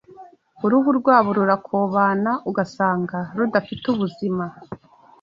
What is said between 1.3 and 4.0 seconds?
rurakobana ugasanga rudafite